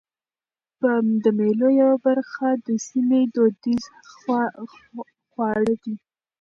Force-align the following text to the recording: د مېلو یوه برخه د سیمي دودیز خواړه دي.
د 1.23 1.25
مېلو 1.37 1.67
یوه 1.81 1.95
برخه 2.07 2.47
د 2.65 2.67
سیمي 2.87 3.23
دودیز 3.33 3.83
خواړه 5.31 5.73
دي. 5.83 5.95